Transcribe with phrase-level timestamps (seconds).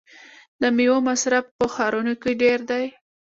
[0.61, 2.85] د میوو مصرف په ښارونو کې ډیر دی.